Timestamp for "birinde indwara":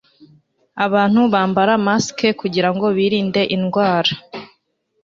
2.97-4.11